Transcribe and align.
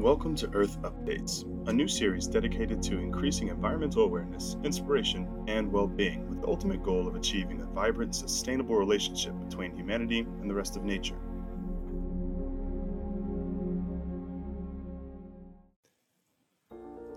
Welcome 0.00 0.34
to 0.36 0.50
Earth 0.54 0.80
Updates, 0.80 1.44
a 1.68 1.72
new 1.74 1.86
series 1.86 2.26
dedicated 2.26 2.82
to 2.84 2.96
increasing 2.96 3.48
environmental 3.48 4.02
awareness, 4.04 4.56
inspiration, 4.64 5.28
and 5.46 5.70
well 5.70 5.86
being 5.86 6.26
with 6.26 6.40
the 6.40 6.48
ultimate 6.48 6.82
goal 6.82 7.06
of 7.06 7.16
achieving 7.16 7.60
a 7.60 7.66
vibrant, 7.66 8.14
sustainable 8.14 8.76
relationship 8.76 9.34
between 9.46 9.76
humanity 9.76 10.20
and 10.20 10.48
the 10.48 10.54
rest 10.54 10.78
of 10.78 10.84
nature. 10.84 11.18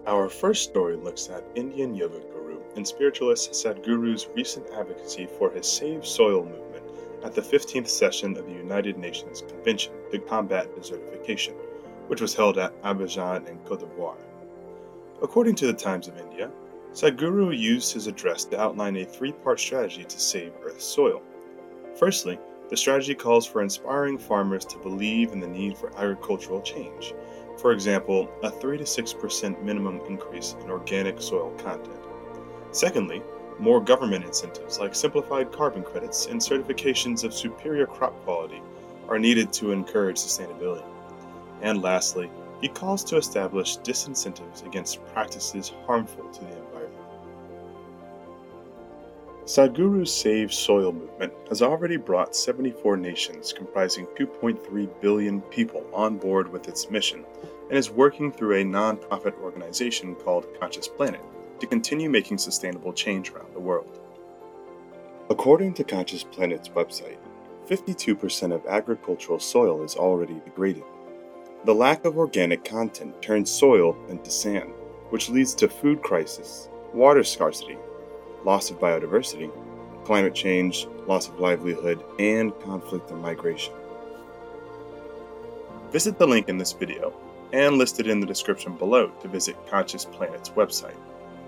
Our 0.05 0.27
first 0.27 0.65
story 0.65 0.97
looks 0.97 1.29
at 1.29 1.45
Indian 1.55 1.95
yoga 1.95 2.19
guru 2.19 2.59
and 2.75 2.85
spiritualist 2.85 3.53
Sadhguru's 3.53 4.27
recent 4.35 4.69
advocacy 4.73 5.29
for 5.39 5.49
his 5.51 5.65
Save 5.65 6.05
Soil 6.05 6.43
movement 6.43 6.83
at 7.23 7.33
the 7.33 7.41
15th 7.41 7.87
session 7.87 8.35
of 8.35 8.45
the 8.45 8.51
United 8.51 8.97
Nations 8.97 9.41
Convention 9.41 9.93
to 10.11 10.19
Combat 10.19 10.69
Desertification 10.75 11.55
which 12.07 12.21
was 12.21 12.35
held 12.35 12.57
at 12.57 12.79
Abidjan 12.83 13.47
in 13.47 13.57
Cote 13.59 13.79
d'Ivoire. 13.79 14.17
According 15.21 15.55
to 15.55 15.67
the 15.67 15.73
Times 15.73 16.07
of 16.07 16.17
India, 16.17 16.51
Sadhguru 16.91 17.57
used 17.57 17.93
his 17.93 18.07
address 18.07 18.43
to 18.45 18.59
outline 18.59 18.97
a 18.97 19.05
three 19.05 19.31
part 19.31 19.59
strategy 19.59 20.03
to 20.03 20.19
save 20.19 20.53
Earth's 20.63 20.85
soil. 20.85 21.21
Firstly, 21.95 22.37
the 22.69 22.77
strategy 22.77 23.15
calls 23.15 23.45
for 23.45 23.61
inspiring 23.61 24.17
farmers 24.17 24.65
to 24.65 24.77
believe 24.79 25.31
in 25.31 25.39
the 25.39 25.47
need 25.47 25.77
for 25.77 25.95
agricultural 25.97 26.61
change. 26.61 27.13
For 27.57 27.71
example, 27.71 28.29
a 28.41 28.49
3 28.49 28.79
to 28.79 28.83
6% 28.83 29.63
minimum 29.63 30.01
increase 30.07 30.55
in 30.63 30.69
organic 30.69 31.21
soil 31.21 31.51
content. 31.57 31.99
Secondly, 32.71 33.21
more 33.59 33.79
government 33.79 34.25
incentives 34.25 34.79
like 34.79 34.95
simplified 34.95 35.51
carbon 35.51 35.83
credits 35.83 36.25
and 36.25 36.41
certifications 36.41 37.23
of 37.23 37.33
superior 37.33 37.85
crop 37.85 38.13
quality 38.23 38.61
are 39.07 39.19
needed 39.19 39.53
to 39.53 39.71
encourage 39.71 40.17
sustainability. 40.17 40.92
And 41.63 41.81
lastly, 41.81 42.29
he 42.61 42.67
calls 42.67 43.03
to 43.05 43.17
establish 43.17 43.77
disincentives 43.79 44.65
against 44.65 45.03
practices 45.07 45.71
harmful 45.87 46.29
to 46.29 46.41
the 46.41 46.57
environment. 46.57 47.03
Sadhguru's 49.45 50.13
Save 50.13 50.53
Soil 50.53 50.93
movement 50.93 51.33
has 51.49 51.61
already 51.61 51.97
brought 51.97 52.35
74 52.35 52.95
nations 52.95 53.51
comprising 53.51 54.05
2.3 54.17 55.01
billion 55.01 55.41
people 55.41 55.85
on 55.93 56.17
board 56.17 56.49
with 56.49 56.67
its 56.67 56.89
mission 56.89 57.25
and 57.69 57.77
is 57.77 57.89
working 57.89 58.31
through 58.31 58.57
a 58.57 58.63
non-profit 58.63 59.35
organization 59.41 60.15
called 60.15 60.47
Conscious 60.59 60.87
Planet 60.87 61.21
to 61.59 61.67
continue 61.67 62.09
making 62.09 62.37
sustainable 62.37 62.93
change 62.93 63.31
around 63.31 63.53
the 63.53 63.59
world. 63.59 63.99
According 65.29 65.73
to 65.75 65.83
Conscious 65.83 66.23
Planet's 66.23 66.69
website, 66.69 67.17
52% 67.67 68.53
of 68.53 68.65
agricultural 68.65 69.39
soil 69.39 69.83
is 69.83 69.95
already 69.95 70.41
degraded, 70.45 70.83
the 71.65 71.73
lack 71.73 72.03
of 72.03 72.17
organic 72.17 72.65
content 72.65 73.21
turns 73.21 73.49
soil 73.49 73.95
into 74.09 74.29
sand, 74.29 74.69
which 75.11 75.29
leads 75.29 75.55
to 75.55 75.69
food 75.69 76.01
crisis, 76.01 76.67
water 76.93 77.23
scarcity, 77.23 77.77
loss 78.43 78.69
of 78.69 78.79
biodiversity, 78.79 79.49
climate 80.03 80.35
change, 80.35 80.87
loss 81.07 81.29
of 81.29 81.39
livelihood, 81.39 82.03
and 82.19 82.57
conflict 82.59 83.09
and 83.11 83.21
migration. 83.21 83.73
Visit 85.91 86.17
the 86.17 86.27
link 86.27 86.49
in 86.49 86.57
this 86.57 86.73
video 86.73 87.13
and 87.53 87.77
listed 87.77 88.07
in 88.07 88.19
the 88.19 88.25
description 88.25 88.75
below 88.75 89.07
to 89.21 89.27
visit 89.29 89.55
Conscious 89.67 90.03
Planet's 90.03 90.49
website, 90.49 90.97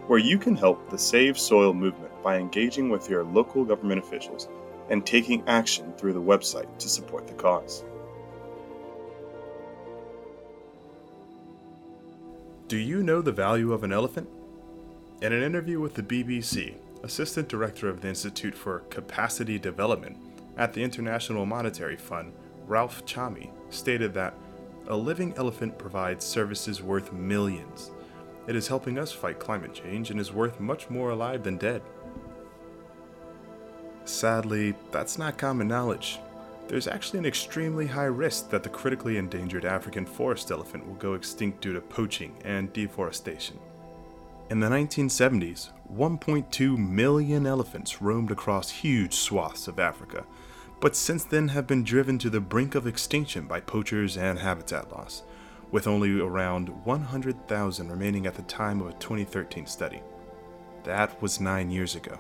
where 0.08 0.20
you 0.20 0.38
can 0.38 0.56
help 0.56 0.90
the 0.90 0.98
Save 0.98 1.38
Soil 1.38 1.74
movement 1.74 2.14
by 2.24 2.38
engaging 2.38 2.90
with 2.90 3.10
your 3.10 3.24
local 3.26 3.66
government 3.66 4.00
officials 4.00 4.48
and 4.90 5.06
taking 5.06 5.44
action 5.48 5.92
through 5.98 6.14
the 6.14 6.22
website 6.22 6.78
to 6.78 6.88
support 6.88 7.28
the 7.28 7.34
cause. 7.34 7.84
Do 12.68 12.78
you 12.78 13.04
know 13.04 13.22
the 13.22 13.32
value 13.32 13.74
of 13.74 13.84
an 13.84 13.94
elephant? 13.94 14.28
In 15.22 15.32
an 15.32 15.44
interview 15.44 15.80
with 15.80 15.94
the 15.94 16.02
BBC, 16.02 16.74
Assistant 17.04 17.48
Director 17.48 17.88
of 17.88 18.02
the 18.02 18.08
Institute 18.08 18.56
for 18.56 18.80
Capacity 18.90 19.60
Development 19.60 20.18
at 20.58 20.74
the 20.74 20.82
International 20.82 21.46
Monetary 21.46 21.96
Fund, 21.96 22.34
Ralph 22.66 23.06
Chami, 23.06 23.52
stated 23.70 24.16
that 24.16 24.34
a 24.88 24.98
living 24.98 25.32
elephant 25.38 25.78
provides 25.78 26.26
services 26.26 26.82
worth 26.82 27.14
millions. 27.14 27.92
It 28.48 28.56
is 28.56 28.68
helping 28.68 28.98
us 28.98 29.12
fight 29.12 29.38
climate 29.38 29.76
change 29.76 30.10
and 30.10 30.20
is 30.20 30.34
worth 30.34 30.60
much 30.60 30.90
more 30.90 31.12
alive 31.12 31.44
than 31.44 31.58
dead. 31.58 31.84
Sadly, 34.06 34.74
that's 34.90 35.20
not 35.20 35.38
common 35.38 35.68
knowledge 35.68 36.18
there's 36.68 36.88
actually 36.88 37.20
an 37.20 37.26
extremely 37.26 37.86
high 37.86 38.06
risk 38.06 38.50
that 38.50 38.64
the 38.64 38.70
critically 38.70 39.18
endangered 39.18 39.66
African 39.66 40.06
forest 40.06 40.52
elephant 40.52 40.88
will 40.88 40.96
go 40.96 41.14
extinct 41.14 41.62
due 41.62 41.74
to 41.74 41.82
poaching 41.82 42.36
and 42.44 42.74
deforestation. 42.74 43.60
In 44.50 44.60
the 44.60 44.68
1970s, 44.68 45.70
1.2 45.94 46.78
million 46.78 47.46
elephants 47.46 48.02
roamed 48.02 48.32
across 48.32 48.70
huge 48.70 49.14
swaths 49.14 49.68
of 49.68 49.80
Africa, 49.80 50.26
but 50.80 50.96
since 50.96 51.24
then 51.24 51.48
have 51.50 51.68
been 51.68 51.84
driven 51.84 52.18
to 52.20 52.30
the 52.30 52.42
brink 52.42 52.76
of 52.76 52.86
extinction 52.86 53.48
by 53.48 53.60
poachers 53.60 54.18
and 54.18 54.40
habitat 54.40 54.92
loss, 54.92 55.24
with 55.72 55.88
only 55.88 56.20
around 56.20 56.70
100,000 56.86 57.90
remaining 57.90 58.28
at 58.28 58.36
the 58.36 58.42
time 58.44 58.82
of 58.82 58.88
a 58.88 58.94
2013 58.94 59.66
study. 59.66 60.02
That 60.84 61.20
was 61.22 61.40
nine 61.40 61.72
years 61.72 61.96
ago. 61.96 62.20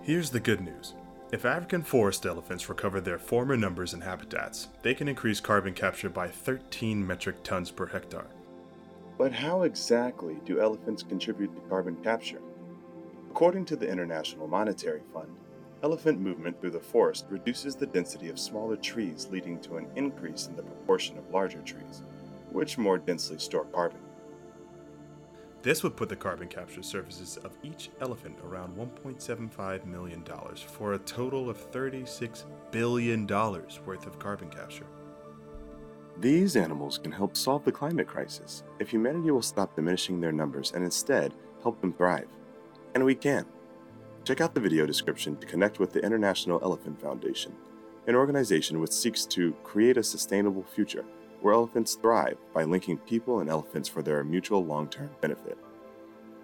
Here's 0.00 0.30
the 0.30 0.40
good 0.40 0.60
news 0.60 0.94
if 1.32 1.44
African 1.44 1.82
forest 1.82 2.24
elephants 2.24 2.68
recover 2.68 3.00
their 3.00 3.18
former 3.18 3.56
numbers 3.56 3.94
and 3.94 4.02
habitats, 4.02 4.68
they 4.82 4.94
can 4.94 5.08
increase 5.08 5.40
carbon 5.40 5.74
capture 5.74 6.08
by 6.08 6.28
13 6.28 7.04
metric 7.04 7.42
tons 7.42 7.70
per 7.70 7.86
hectare. 7.86 8.28
But 9.18 9.32
how 9.32 9.62
exactly 9.62 10.36
do 10.44 10.60
elephants 10.60 11.02
contribute 11.02 11.54
to 11.54 11.68
carbon 11.68 11.96
capture? 12.04 12.40
According 13.30 13.64
to 13.66 13.76
the 13.76 13.90
International 13.90 14.46
Monetary 14.46 15.02
Fund, 15.12 15.34
elephant 15.82 16.20
movement 16.20 16.60
through 16.60 16.70
the 16.70 16.80
forest 16.80 17.26
reduces 17.28 17.74
the 17.74 17.86
density 17.86 18.28
of 18.28 18.38
smaller 18.38 18.76
trees, 18.76 19.28
leading 19.30 19.58
to 19.60 19.78
an 19.78 19.88
increase 19.96 20.46
in 20.46 20.54
the 20.54 20.62
proportion 20.62 21.18
of 21.18 21.30
larger 21.30 21.60
trees, 21.62 22.02
which 22.52 22.78
more 22.78 22.98
densely 22.98 23.38
store 23.38 23.64
carbon. 23.66 24.00
This 25.66 25.82
would 25.82 25.96
put 25.96 26.08
the 26.08 26.14
carbon 26.14 26.46
capture 26.46 26.80
services 26.80 27.38
of 27.38 27.56
each 27.64 27.90
elephant 28.00 28.38
around 28.44 28.76
$1.75 28.76 29.84
million 29.84 30.24
for 30.54 30.92
a 30.92 30.98
total 30.98 31.50
of 31.50 31.72
$36 31.72 32.44
billion 32.70 33.26
worth 33.26 34.06
of 34.06 34.16
carbon 34.20 34.48
capture. 34.48 34.86
These 36.20 36.54
animals 36.54 36.98
can 36.98 37.10
help 37.10 37.36
solve 37.36 37.64
the 37.64 37.72
climate 37.72 38.06
crisis 38.06 38.62
if 38.78 38.90
humanity 38.90 39.32
will 39.32 39.42
stop 39.42 39.74
diminishing 39.74 40.20
their 40.20 40.30
numbers 40.30 40.70
and 40.70 40.84
instead 40.84 41.34
help 41.64 41.80
them 41.80 41.92
thrive. 41.92 42.28
And 42.94 43.04
we 43.04 43.16
can. 43.16 43.44
Check 44.22 44.40
out 44.40 44.54
the 44.54 44.60
video 44.60 44.86
description 44.86 45.36
to 45.38 45.48
connect 45.48 45.80
with 45.80 45.92
the 45.92 46.00
International 46.00 46.60
Elephant 46.62 47.00
Foundation, 47.00 47.52
an 48.06 48.14
organization 48.14 48.78
which 48.78 48.92
seeks 48.92 49.26
to 49.26 49.52
create 49.64 49.96
a 49.96 50.04
sustainable 50.04 50.62
future 50.62 51.04
where 51.46 51.54
elephants 51.54 51.94
thrive 51.94 52.36
by 52.52 52.64
linking 52.64 52.98
people 52.98 53.38
and 53.38 53.48
elephants 53.48 53.88
for 53.88 54.02
their 54.02 54.24
mutual 54.24 54.64
long 54.64 54.88
term 54.88 55.08
benefit. 55.20 55.56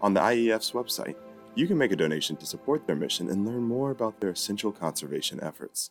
On 0.01 0.15
the 0.15 0.21
IEF's 0.21 0.71
website, 0.71 1.17
you 1.57 1.67
can 1.67 1.77
make 1.77 1.91
a 1.91 1.97
donation 1.97 2.37
to 2.37 2.47
support 2.47 2.87
their 2.87 2.95
mission 2.95 3.29
and 3.29 3.45
learn 3.45 3.65
more 3.65 3.91
about 3.91 4.21
their 4.21 4.31
essential 4.31 4.71
conservation 4.71 5.43
efforts. 5.43 5.91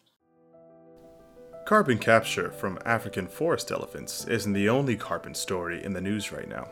Carbon 1.65 1.97
capture 1.97 2.51
from 2.51 2.79
African 2.85 3.27
forest 3.27 3.69
elephants 3.69 4.25
isn't 4.27 4.53
the 4.53 4.69
only 4.69 4.95
carbon 4.95 5.35
story 5.35 5.83
in 5.83 5.91
the 5.91 5.99
news 5.99 6.31
right 6.31 6.47
now. 6.47 6.69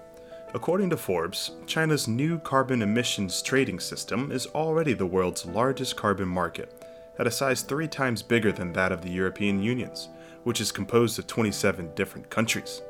According 0.54 0.92
to 0.92 0.98
Forbes, 0.98 1.52
China's 1.68 2.08
new 2.08 2.40
carbon 2.40 2.82
emissions 2.82 3.42
trading 3.42 3.82
system 3.82 4.32
is 4.32 4.48
already 4.48 4.94
the 4.94 5.06
world's 5.06 5.46
largest 5.46 5.98
carbon 5.98 6.30
market, 6.30 6.86
at 7.20 7.28
a 7.28 7.32
size 7.32 7.64
three 7.64 7.90
times 7.90 8.24
bigger 8.24 8.54
than 8.54 8.72
that 8.72 8.94
of 8.94 9.02
the 9.02 9.12
European 9.12 9.62
Union's 9.62 10.08
which 10.50 10.60
is 10.60 10.72
composed 10.72 11.20
of 11.20 11.28
27 11.28 11.94
different 11.94 12.28
countries. 12.32 12.82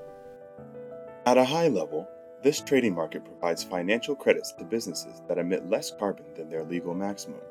At 1.25 1.38
a 1.38 1.44
high 1.44 1.67
level, 1.67 2.07
this 2.41 2.61
trading 2.61 2.95
market 2.95 3.25
provides 3.25 3.65
financial 3.65 4.15
credits 4.15 4.53
to 4.53 4.63
businesses 4.63 5.21
that 5.27 5.38
emit 5.38 5.69
less 5.69 5.91
carbon 5.91 6.23
than 6.38 6.50
their 6.50 6.63
legal 6.63 6.94
maximum, 6.94 7.41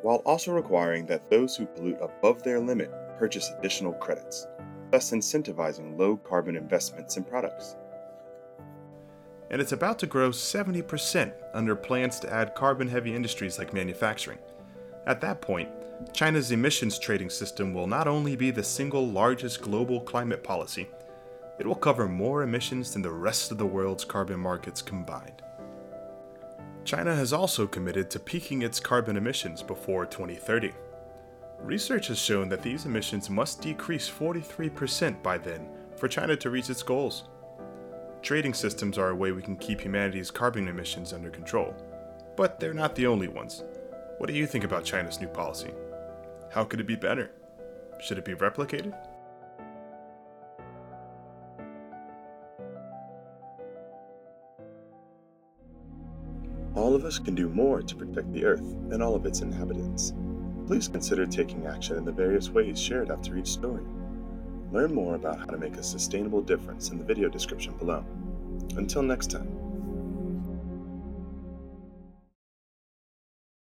while 0.00 0.22
also 0.24 0.50
requiring 0.54 1.04
that 1.08 1.28
those 1.28 1.58
who 1.58 1.66
pollute 1.66 1.98
above 2.00 2.42
their 2.42 2.58
limit 2.58 2.90
purchase 3.18 3.50
additional 3.58 3.92
credits, 3.92 4.46
thus 4.90 5.10
incentivizing 5.10 5.98
low 5.98 6.16
carbon 6.16 6.56
investments 6.56 7.18
and 7.18 7.28
products. 7.28 7.76
And 9.50 9.60
it's 9.60 9.72
about 9.72 9.98
to 9.98 10.06
grow 10.06 10.30
70% 10.30 11.34
under 11.52 11.76
plans 11.76 12.18
to 12.20 12.32
add 12.32 12.54
carbon 12.54 12.88
heavy 12.88 13.14
industries 13.14 13.58
like 13.58 13.74
manufacturing. 13.74 14.38
At 15.06 15.20
that 15.20 15.42
point, 15.42 15.68
China's 16.12 16.50
emissions 16.50 16.98
trading 16.98 17.30
system 17.30 17.74
will 17.74 17.86
not 17.86 18.08
only 18.08 18.36
be 18.36 18.50
the 18.50 18.62
single 18.62 19.06
largest 19.06 19.60
global 19.62 20.00
climate 20.00 20.42
policy, 20.42 20.88
it 21.58 21.66
will 21.66 21.74
cover 21.74 22.08
more 22.08 22.42
emissions 22.42 22.92
than 22.92 23.02
the 23.02 23.10
rest 23.10 23.50
of 23.50 23.58
the 23.58 23.66
world's 23.66 24.04
carbon 24.04 24.40
markets 24.40 24.80
combined. 24.80 25.42
China 26.84 27.14
has 27.14 27.32
also 27.32 27.66
committed 27.66 28.10
to 28.10 28.18
peaking 28.18 28.62
its 28.62 28.80
carbon 28.80 29.16
emissions 29.16 29.62
before 29.62 30.06
2030. 30.06 30.72
Research 31.60 32.08
has 32.08 32.18
shown 32.18 32.48
that 32.48 32.62
these 32.62 32.86
emissions 32.86 33.28
must 33.28 33.60
decrease 33.60 34.08
43% 34.08 35.22
by 35.22 35.36
then 35.36 35.68
for 35.96 36.08
China 36.08 36.34
to 36.36 36.48
reach 36.48 36.70
its 36.70 36.82
goals. 36.82 37.24
Trading 38.22 38.54
systems 38.54 38.96
are 38.96 39.10
a 39.10 39.14
way 39.14 39.32
we 39.32 39.42
can 39.42 39.56
keep 39.56 39.80
humanity's 39.80 40.30
carbon 40.30 40.68
emissions 40.68 41.12
under 41.12 41.30
control. 41.30 41.74
But 42.36 42.58
they're 42.58 42.72
not 42.72 42.94
the 42.94 43.06
only 43.06 43.28
ones. 43.28 43.62
What 44.16 44.28
do 44.28 44.32
you 44.32 44.46
think 44.46 44.64
about 44.64 44.84
China's 44.84 45.20
new 45.20 45.28
policy? 45.28 45.70
How 46.52 46.64
could 46.64 46.80
it 46.80 46.86
be 46.86 46.96
better? 46.96 47.30
Should 48.00 48.18
it 48.18 48.24
be 48.24 48.34
replicated? 48.34 48.92
All 56.74 56.94
of 56.94 57.04
us 57.04 57.18
can 57.18 57.34
do 57.34 57.48
more 57.48 57.82
to 57.82 57.94
protect 57.94 58.32
the 58.32 58.44
Earth 58.44 58.60
and 58.90 59.02
all 59.02 59.14
of 59.14 59.26
its 59.26 59.42
inhabitants. 59.42 60.12
Please 60.66 60.88
consider 60.88 61.26
taking 61.26 61.66
action 61.66 61.96
in 61.96 62.04
the 62.04 62.12
various 62.12 62.50
ways 62.50 62.80
shared 62.80 63.10
after 63.10 63.36
each 63.36 63.48
story. 63.48 63.84
Learn 64.72 64.94
more 64.94 65.16
about 65.16 65.38
how 65.38 65.46
to 65.46 65.58
make 65.58 65.76
a 65.76 65.82
sustainable 65.82 66.42
difference 66.42 66.90
in 66.90 66.98
the 66.98 67.04
video 67.04 67.28
description 67.28 67.74
below. 67.74 68.04
Until 68.76 69.02
next 69.02 69.30
time. 69.30 69.59